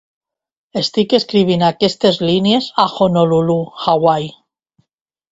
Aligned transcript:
Estic 0.79 1.11
escrivint 1.17 1.65
aquestes 1.67 2.17
línies 2.29 2.69
a 2.83 2.85
Honolulu, 2.95 3.57
Hawaii. 3.85 4.31